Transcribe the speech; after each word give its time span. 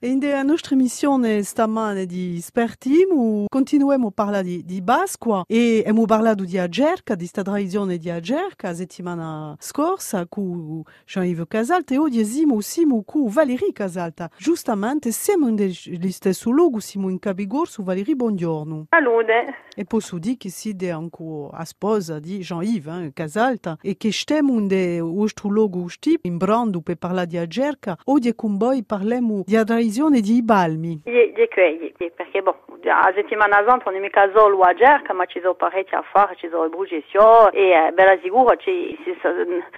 E 0.00 0.10
in 0.10 0.24
a 0.26 0.44
nostra 0.44 0.76
emissione 0.76 1.42
stamane 1.42 2.06
di 2.06 2.40
Spertimo 2.40 3.46
continuiamo 3.48 4.06
a 4.06 4.10
parlare 4.14 4.44
di, 4.44 4.64
di 4.64 4.80
Pasqua 4.80 5.42
e 5.44 5.80
abbiamo 5.80 6.04
parlato 6.04 6.44
di 6.44 6.56
Agerca, 6.56 7.14
di 7.14 7.22
questa 7.22 7.42
tradizione 7.42 7.98
di 7.98 8.08
Agerca, 8.08 8.68
la 8.68 8.74
settimana 8.74 9.56
scorsa 9.58 10.26
con 10.28 10.84
Jean-Yves 11.04 11.46
Casalta 11.48 11.94
e 11.94 11.98
oggi 11.98 12.24
siamo 12.24 12.60
siamo 12.60 13.02
con 13.04 13.26
Valerie 13.26 13.72
Casalta. 13.72 14.30
Giustamente 14.36 15.10
siamo 15.10 15.48
nello 15.48 16.10
stesso 16.10 16.50
luogo, 16.50 16.78
siamo 16.78 17.08
in 17.08 17.18
Capigorso. 17.18 17.82
Valerie, 17.82 18.14
buongiorno. 18.14 18.86
Salute. 18.90 19.54
E 19.74 19.84
posso 19.84 20.18
dire 20.18 20.36
che 20.36 20.50
siete 20.50 20.92
ancora 20.92 21.56
a 21.56 21.64
sposa 21.64 22.20
di 22.20 22.38
Jean-Yves 22.38 23.06
eh, 23.06 23.10
Casalta 23.12 23.76
e 23.82 23.96
che 23.96 24.12
stiamo 24.12 24.60
in 24.60 24.68
questo 25.12 25.48
luogo 25.48 25.88
in 26.22 26.36
Brando 26.36 26.82
per 26.82 26.98
parlare 26.98 27.26
di 27.26 27.36
Agerca. 27.36 27.98
Oggi 28.04 28.32
con 28.36 28.56
voi 28.58 28.84
parliamo 28.84 29.42
di 29.44 29.54
tradizione 29.64 29.86
di 30.20 30.42
Balmi. 30.42 31.02
Gli, 31.04 31.32
gli 31.34 31.48
quelli, 31.48 31.92
perché 32.14 32.42
boh, 32.42 32.56
a 32.86 33.12
settimana 33.14 33.62
santa 33.66 33.90
non 33.90 33.96
è 33.96 34.00
mica 34.00 34.30
solo 34.34 34.60
a 34.60 34.74
Gerca, 34.74 35.12
ma 35.12 35.24
ci 35.26 35.40
sono 35.40 35.54
parecchi 35.54 35.94
affari, 35.94 36.36
ci 36.36 36.48
sono 36.48 36.68
bruciazioni 36.68 37.56
e 37.56 37.70
eh, 37.70 37.92
bella 37.92 38.18
sicura 38.22 38.56
ci, 38.56 38.98
ci, 39.02 39.16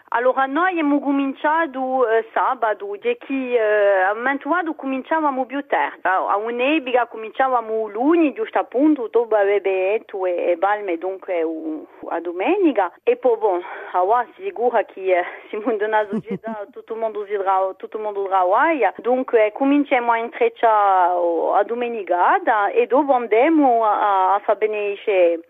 Allora 0.08 0.46
noi 0.46 0.70
abbiamo 0.70 1.00
cominciato 1.00 2.08
eh, 2.08 2.26
sabato, 2.32 2.96
che 3.00 3.16
eh, 3.28 4.00
a 4.02 4.14
cominciavamo 4.74 5.46
più 5.46 5.64
tardi. 5.66 6.00
A 6.02 6.36
un'epoca 6.36 7.06
cominciavamo 7.06 7.88
lunedì, 7.88 8.32
giusto 8.34 8.58
appunto, 8.58 9.08
dopo 9.10 9.36
e, 10.26 10.50
e 10.50 10.56
balme 10.56 10.98
dunque 10.98 11.42
u, 11.42 11.86
a 12.08 12.20
domenica. 12.20 12.92
E 13.02 13.16
poi 13.16 13.36
bon, 13.36 13.60
a 13.92 14.26
sicura 14.36 14.84
che 14.84 15.18
eh, 15.18 15.24
siamo 15.48 15.70
tutto 16.72 16.94
il 16.94 16.98
mondo 16.98 17.20
usirà, 17.20 17.74
tutto 17.76 17.96
il 17.96 18.02
mondo 18.02 18.20
usirà 18.20 18.44
dunque 18.98 19.52
cominciamo 19.52 19.99
a 20.08 20.18
intrecciare 20.18 21.18
a 21.54 21.62
domenicata 21.64 22.70
e 22.70 22.86
dopo 22.86 23.12
andiamo 23.12 23.84
a, 23.84 24.34
a 24.34 24.38
fare 24.40 24.58
benefice 24.58 25.40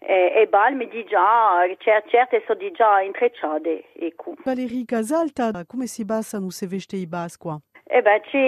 e, 0.00 0.46
balme 0.48 0.88
di 0.88 1.04
già, 1.04 1.62
certe 1.78 2.42
sono 2.46 2.58
di 2.58 2.70
già 2.72 3.00
intrecciate. 3.00 3.84
Ecco. 3.94 4.34
Valerie 4.44 4.84
Casalta, 4.84 5.64
come 5.66 5.86
si 5.86 6.04
passano 6.04 6.50
se 6.50 6.66
veste 6.66 6.96
i 6.96 7.06
basqua? 7.06 7.60
Eh 7.92 8.02
ben, 8.02 8.20
ci, 8.30 8.38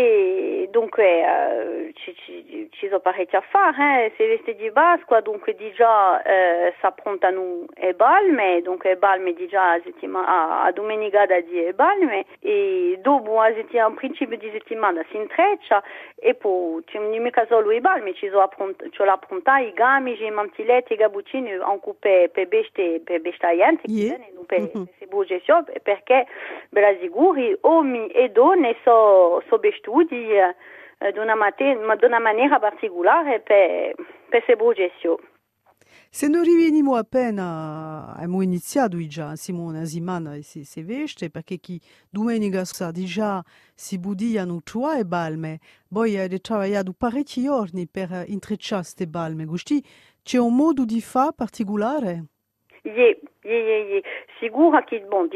dunque, 0.72 1.22
uh, 1.22 1.92
ci, 1.92 2.14
ci, 2.16 2.68
ci 2.72 2.88
sono 2.88 2.98
parecchi 3.00 3.36
affari, 3.36 4.06
eh, 4.06 4.12
se 4.16 4.26
veste 4.26 4.56
di 4.56 4.70
Pasqua, 4.72 5.20
dunque 5.20 5.54
già 5.72 6.20
eh, 6.22 6.74
s'approntano 6.80 7.66
e 7.74 7.94
balme, 7.94 8.62
dunque 8.62 8.96
balme 8.96 9.34
di 9.34 9.46
già 9.46 9.78
a, 10.14 10.64
a 10.64 10.72
domenicata 10.72 11.38
di 11.40 11.64
e 11.64 11.74
balme, 11.74 12.24
e 12.40 12.98
dopo 13.02 13.40
a, 13.40 13.52
settimana, 13.52 13.92
a 13.92 13.94
principio 13.94 14.36
di 14.36 14.50
settimana 14.50 15.04
si 15.10 15.16
intreccia, 15.16 15.82
e 16.16 16.34
poi 16.34 16.82
mica 17.18 17.46
solo 17.46 17.70
i 17.70 17.80
ci 18.14 18.28
sono 18.28 18.42
i 19.60 19.72
gamici, 19.72 20.24
i 20.24 20.30
mantiletti, 20.30 20.94
i 20.94 20.96
gabuccini, 20.96 21.52
anche 21.52 21.94
per, 21.98 22.30
per 22.30 22.48
beste, 22.48 23.00
per 23.04 23.20
yeah. 23.84 24.18
per, 24.46 24.60
mm-hmm. 24.60 24.84
per, 24.96 25.64
perché, 25.82 26.26
uomini 27.60 28.08
e 28.08 28.30
donne 28.30 28.76
sono 28.82 29.42
sob 29.48 29.70
studi 29.74 30.32
d'una, 30.32 30.54
mate, 31.34 31.78
d'una 31.98 32.20
maniera 32.20 32.58
particolare 32.58 33.40
per, 33.40 33.94
per 34.28 34.42
se 34.46 34.56
progesso. 34.56 35.18
Se 36.14 36.28
noi 36.28 36.44
riveniamo 36.44 36.94
appena, 36.94 38.12
abbiamo 38.14 38.42
iniziato 38.42 38.98
già, 39.06 39.34
Simone 39.34 39.80
Asimana 39.80 40.34
e 40.34 40.42
se, 40.42 40.64
se 40.64 40.84
veste, 40.84 41.30
perché 41.30 41.58
chi 41.58 41.80
domenica 42.10 42.64
sa 42.64 42.90
già 42.92 43.42
si 43.74 43.98
budiano 43.98 44.60
tua 44.62 44.98
e 44.98 45.04
balme, 45.04 45.58
poi 45.88 46.18
hai 46.18 46.28
lavorato 46.28 46.92
parecchi 46.96 47.42
giorni 47.42 47.88
per 47.88 48.24
intrecciare 48.26 48.82
queste 48.82 49.06
balme, 49.06 49.46
c'è 50.22 50.38
un 50.38 50.54
modo 50.54 50.84
di 50.84 51.00
fare 51.00 51.32
particolare? 51.34 52.26
Ye, 52.84 53.16
ye, 53.44 53.58
ye, 53.58 53.78
ye. 53.90 54.02
Bon, 55.08 55.28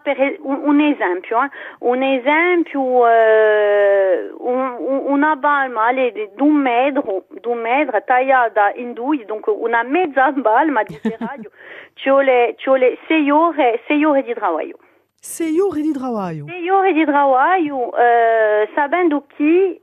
per 0.00 0.16
un, 0.42 0.62
un 0.64 0.80
esempio, 0.80 1.42
eh? 1.42 1.50
un 1.80 2.02
esempio, 2.02 3.08
eh, 3.08 4.30
un, 4.38 4.76
una 5.08 5.34
balma 5.34 5.86
alle, 5.86 6.12
di 6.12 6.30
un 6.38 6.54
metro, 6.54 7.24
di 7.28 7.48
un 7.48 7.58
metro 7.58 8.00
tagliata 8.04 8.72
in 8.76 8.92
dunque 9.24 9.52
una 9.52 9.82
mezza 9.82 10.30
balma 10.30 10.84
di 10.84 11.00
radio, 11.18 11.50
ci 11.94 12.08
vuole, 12.10 12.54
ci 12.58 12.66
vuole 12.66 12.98
sei 13.08 13.28
ore, 13.28 13.80
sei 13.88 14.04
ore 14.04 14.22
di 14.22 14.32
lavoro. 14.34 14.78
Sei 15.18 15.58
ore 15.58 15.82
di? 15.92 16.46
Sei 16.46 16.68
ore 16.68 16.92
di 16.92 17.04
eh, 17.96 18.68
sapendo 18.74 19.24
che 19.36 19.80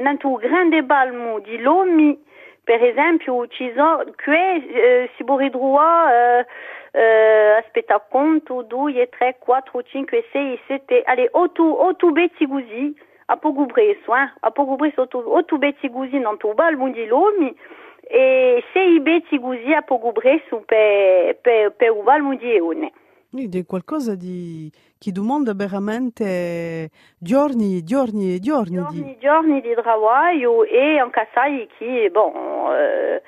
nel 0.00 0.16
grande 0.36 0.82
balmo 0.82 1.38
di 1.40 1.58
Lomi, 1.58 2.22
per 2.66 2.82
esempio, 2.82 3.46
ci 3.46 3.72
sono 3.76 4.02
qui 4.24 4.34
eh, 4.34 5.08
si 5.14 5.22
borridrua 5.22 6.40
eh, 6.40 6.46
eh, 6.90 7.62
aspetta 7.62 8.00
conto 8.00 8.62
2, 8.62 9.08
3, 9.08 9.36
4, 9.38 9.82
5, 9.84 10.24
6, 10.32 10.60
7, 10.66 11.02
allez, 11.04 11.28
8, 11.30 11.84
8 11.84 12.10
betti 12.10 12.44
così, 12.48 12.92
a 13.26 13.36
poco 13.36 13.66
presso, 13.66 14.16
eh, 14.16 14.32
a 14.40 14.50
poco 14.50 14.74
presso 14.74 15.02
8, 15.02 15.32
8 15.32 15.58
betti 15.58 15.88
così 15.88 16.18
non 16.18 16.38
tu 16.38 16.54
bal 16.54 16.74
mundilomi 16.74 17.56
e 18.00 18.64
6 18.72 18.98
betti 18.98 19.38
così 19.38 19.72
a 19.72 19.82
poco 19.82 20.10
presso 20.10 20.60
per, 20.66 21.36
per, 21.40 21.70
per 21.70 21.94
bal 22.02 22.22
mundione. 22.22 22.90
È 23.44 23.66
qualcosa 23.66 24.14
di, 24.14 24.70
che 24.98 25.12
domanda 25.12 25.52
veramente 25.54 26.90
giorni, 27.18 27.82
giorni 27.84 28.34
e 28.34 28.38
giorni. 28.40 28.76
Giorni, 28.76 29.02
di... 29.02 29.16
giorni 29.18 29.60
di 29.60 29.74
lavoro 29.74 30.64
e 30.64 30.98
anche 30.98 31.28
sai 31.34 31.68
che, 31.78 32.08
bon, 32.10 32.32
eh, 32.74 33.22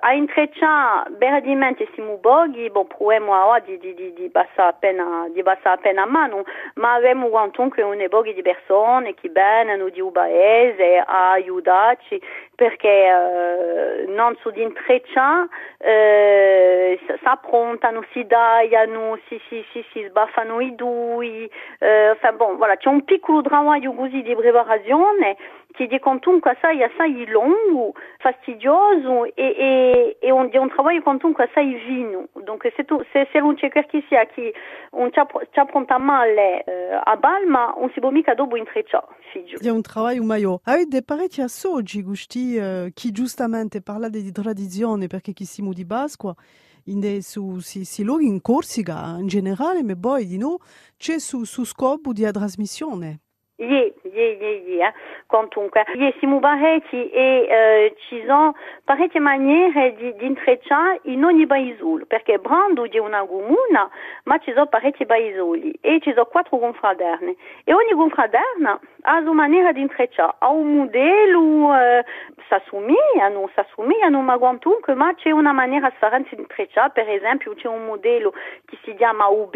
a 0.00 0.12
intrecciare 0.14 1.10
veramente 1.16 1.88
siamo 1.94 2.18
pochi, 2.18 2.68
bon, 2.70 2.86
proviamo 2.88 3.58
di, 3.64 3.78
di, 3.78 3.94
di, 3.94 4.12
di, 4.14 4.28
passare 4.30 4.70
appena, 4.70 5.28
di 5.32 5.42
passare 5.44 5.76
appena 5.76 6.02
a 6.02 6.06
mano, 6.06 6.42
ma 6.74 6.94
abbiamo 6.94 7.28
comunque 7.28 7.82
un 7.82 8.04
pochi 8.08 8.34
di 8.34 8.42
persone 8.42 9.14
che 9.14 9.30
vengono 9.30 9.88
di 9.88 10.00
un 10.00 10.10
paese 10.10 11.02
a 11.04 11.30
aiutarci 11.32 12.20
perché 12.56 12.88
eh, 12.88 14.06
non 14.08 14.36
su 14.40 14.50
di 14.50 14.62
intrecciare 14.62 15.48
eh, 15.78 16.98
si 17.06 17.14
approntano, 17.22 18.02
si 18.12 18.26
si, 19.28 19.40
si, 19.48 19.84
si, 19.92 20.10
eh, 21.78 22.10
enfin 22.10 22.36
bon, 22.36 22.56
voilà, 22.56 22.76
c'è 22.76 22.88
un 22.88 23.04
piccolo 23.04 23.42
che 25.76 25.86
di 25.86 25.98
comunque 25.98 26.52
assai, 26.52 26.82
assai 26.82 27.26
lungo, 27.26 27.92
fastidioso 28.18 29.24
e, 29.24 29.32
e, 29.36 30.16
e 30.20 30.30
un, 30.30 30.48
di 30.48 30.56
un 30.56 30.70
vino. 31.86 32.28
Donc 32.44 32.74
tu, 32.84 33.02
se, 33.12 33.28
se 33.30 33.38
non 33.38 33.54
c'è 33.54 33.68
chi 33.68 34.04
sia 34.08 34.26
male 35.98 36.64
eh, 36.64 37.00
a 37.04 37.16
Balma, 37.16 37.74
dopo 38.34 38.56
intrecciare, 38.56 39.06
figlio. 39.32 39.58
È 39.60 39.70
un 39.70 39.82
lavoro 39.82 40.24
meglio. 40.24 40.60
Avete 40.64 41.02
parecchi 41.02 41.42
assoggi, 41.42 42.02
gusti, 42.02 42.56
eh, 42.56 42.90
chi 42.94 43.10
giustamente 43.12 43.82
parla 43.82 44.08
di 44.08 44.22
perché 45.06 45.32
chi 45.32 45.44
siamo 45.44 45.72
di 45.72 45.84
Pasqua, 45.84 46.34
in 46.84 47.00
si, 47.60 47.84
si 47.84 48.04
Corsica 48.40 49.16
in 49.18 49.26
generale, 49.26 49.82
ma 49.82 49.94
poi 49.96 50.26
di 50.26 50.38
c'è 50.96 51.18
su, 51.18 51.44
su 51.44 51.64
scopo 51.64 52.12
di. 52.24 53.25
Ye, 53.58 53.94
ye, 54.02 54.36
ye, 54.38 54.86
eh. 54.86 54.92
comunque. 55.26 55.82
Siamo 56.18 56.40
parecchi 56.40 57.08
e 57.08 57.46
ci 58.06 58.22
sono 58.26 58.54
di, 59.96 60.14
di 60.16 60.26
intrecciare 60.26 61.00
in 61.04 61.24
ogni 61.24 61.46
paese, 61.46 62.04
perché 62.06 62.38
Brando 62.38 62.86
è 62.98 62.98
una 62.98 63.24
comuna, 63.24 63.88
ma 64.24 64.36
ci 64.38 64.52
sono 64.52 64.66
parecchi 64.66 65.06
e 65.80 66.00
ci 66.02 66.12
quattro 66.26 66.58
confraterni. 66.58 67.34
E 67.64 67.72
ogni 67.72 67.92
confraterna 67.92 68.78
ha 69.02 69.20
maniera 69.32 69.72
un 70.50 70.76
modello, 70.76 71.74
eh, 71.78 72.04
si 72.46 72.52
assomigliano, 72.52 73.48
si 73.54 73.60
assomigliano, 73.60 74.20
ma 74.20 74.36
comunque, 74.36 74.94
ma 74.94 75.14
una 75.30 75.52
maniera 75.52 75.90
differente 75.98 76.36
di 76.36 76.42
per 76.90 77.08
esempio 77.08 77.54
c'è 77.54 77.68
un 77.68 77.86
modello 77.86 78.34
che 78.66 78.76
si 78.84 78.94
chiama 78.96 79.28
un 79.28 79.48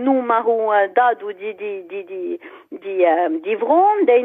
numero 0.01 0.51
uh, 0.51 0.87
dado 0.91 1.31
di, 1.31 1.55
di, 1.55 1.85
di, 1.85 2.03
di, 2.03 2.39
di, 2.67 3.03
uh, 3.03 3.39
di 3.39 3.55
vronde, 3.55 4.15
e 4.15 4.21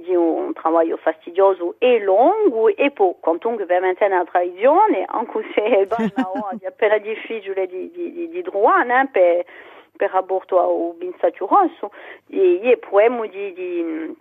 di 0.00 0.14
un 0.14 0.52
lavoro 0.52 0.96
fastidioso 0.96 1.74
e 1.78 1.98
lungo, 2.00 2.68
e 2.68 2.90
poi, 2.90 3.14
comunque 3.20 3.66
per 3.66 3.80
mantenere 3.80 4.22
la 4.24 4.30
tradizione, 4.30 5.04
anche 5.06 5.44
se 5.54 5.62
è 5.62 5.86
appena 6.66 6.98
difficile 6.98 7.66
di, 7.66 7.90
di, 7.90 8.12
di, 8.12 8.28
di 8.28 8.42
trovare, 8.42 9.08
per, 9.10 9.44
per 9.96 10.10
al 10.58 10.94
binsaggio 10.96 11.46
rosso, 11.46 11.90
e, 12.28 12.60
e 12.62 12.76
poi 12.76 13.28
di, 13.28 13.52
di 13.52 14.16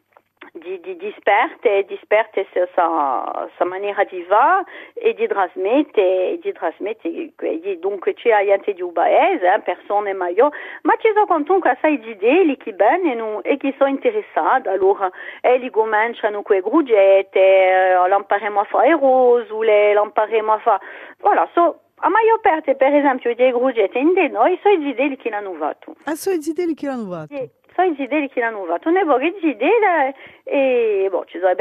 di, 0.54 0.80
di, 0.82 0.96
di 0.98 1.08
esperte, 1.08 1.86
di 1.86 1.94
esperte 1.96 2.48
sa, 2.74 3.50
sa 3.58 3.66
maniera 3.66 4.04
di 4.04 4.24
va 4.24 4.64
e 4.94 5.14
di 5.14 5.28
trasmette, 5.28 6.40
di 6.42 6.52
trasmette, 6.52 7.34
dunque 7.80 8.14
c'è 8.14 8.46
gente 8.46 8.74
di 8.74 8.82
un 8.82 8.92
paese, 8.92 9.54
eh, 9.54 9.60
persone 9.62 10.14
meglio, 10.14 10.52
ma 10.84 10.96
ci 10.98 11.10
sono 11.14 11.26
comunque 11.26 11.72
assai 11.72 12.00
di 12.00 12.12
idee 12.12 12.58
che 12.58 12.74
bene 12.74 13.42
e 13.44 13.58
che 13.58 13.74
sono 13.78 13.90
interessate, 13.90 14.70
allora 14.70 15.10
e 15.42 15.58
li 15.58 15.70
cominciano 15.70 16.42
quei 16.42 16.62
gruggette, 16.62 17.40
eh, 17.40 18.08
l'impareremo 18.08 18.60
a 18.60 18.64
fare 18.64 18.92
rose, 18.92 19.48
l'impareremo 19.52 20.54
a 20.54 20.60
fare, 20.60 20.84
voilà, 21.20 21.48
so, 21.54 21.82
a 22.02 22.10
maior 22.10 22.40
parte, 22.40 22.76
per 22.76 22.94
esempio, 22.94 23.36
dei 23.36 23.52
gruggette 23.52 24.00
in 24.00 24.14
noi 24.32 24.58
sono 24.64 24.78
di 24.78 24.90
idee 24.90 25.18
che 25.18 25.30
l'hanno 25.30 25.54
fatto? 25.54 25.96
Ah, 26.06 26.16
sono 26.16 26.38
di 26.38 26.50
idee 26.50 26.74
che 26.74 26.86
l'hanno 26.86 27.10
fatto? 27.10 27.36
Sì 27.36 27.58
sono 27.74 28.30
che 28.30 28.40
l'hanno 28.40 28.66
fatto, 28.66 28.90
ne 28.90 29.04
idee 29.50 30.14
e 30.44 31.08
boh, 31.10 31.26
ci 31.26 31.40
sono 31.40 31.54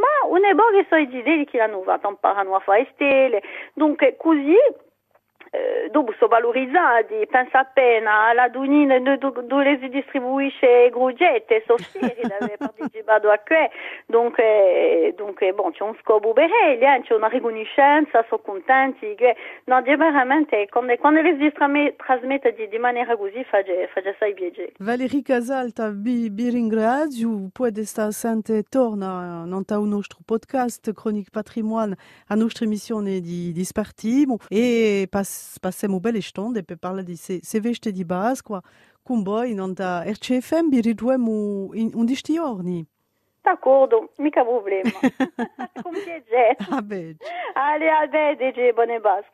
ma 0.00 0.28
un 0.28 0.44
è 0.44 0.54
che 0.70 0.86
sono 0.88 1.00
idee 1.00 1.44
che 1.44 1.58
l'hanno 1.58 1.82
fatto, 1.82 2.08
imparano 2.08 2.54
a 2.54 2.60
fare 2.60 2.88
stelle, 2.92 3.42
dunque 3.74 4.16
così 4.16 4.56
dopo 5.90 6.14
sono 6.18 6.30
valorizzati, 6.30 7.26
pensa 7.28 7.60
appena 7.60 8.32
si 12.92 13.02
a 13.30 13.38
questo, 13.38 13.74
dunque, 14.06 15.12
dunque 15.16 15.52
bon, 15.52 15.72
c'è 15.72 15.82
un 15.82 15.96
scopo 16.00 16.32
per 16.32 16.48
lì, 16.48 16.78
eh, 16.78 17.00
c'è 17.02 17.14
una 17.14 17.28
riconoscenza, 17.28 18.24
sono 18.28 18.42
contenti, 18.42 19.14
che, 19.16 19.34
no, 19.64 19.82
veramente, 19.96 20.66
quando, 20.70 20.96
quando 20.98 21.20
le 21.20 21.36
trasmette 21.96 22.54
di, 22.54 22.68
di 22.68 22.78
maniera 22.78 23.16
così, 23.16 23.42
fa. 23.44 23.58
Valérie 24.78 25.22
Casalta, 25.22 25.90
vi, 25.90 26.28
ringrazio, 26.48 27.48
nostro 29.86 30.18
podcast 30.24 30.92
Chronique 30.92 31.30
Patrimoine, 31.32 31.96
a 32.28 32.34
nostra 32.34 32.66
di, 33.20 33.52
di 33.52 33.64
e 34.48 35.06
passemo 35.60 36.00
belle 36.00 36.20
stonde 36.20 36.62
per 36.62 36.76
parlare 36.76 37.04
di 37.04 37.16
se, 37.16 37.40
se 37.42 37.60
veste 37.60 37.92
di 37.92 38.04
base 38.04 38.42
qua 38.42 38.62
con 39.02 39.22
voi 39.22 39.54
non 39.54 39.72
da 39.72 40.02
RCFM 40.04 40.68
vi 40.68 40.80
riduemo 40.80 41.70
in 41.74 41.90
11 41.94 42.32
giorni 42.32 42.86
d'accordo 43.42 44.10
mica 44.16 44.42
problema 44.44 44.90
con 45.82 45.92
piacere 45.92 46.56
a 46.70 46.82
bene 46.82 47.16
allez 47.54 47.90
a 47.90 48.06
bene 48.06 48.72
buone 48.72 49.00
basco 49.00 49.28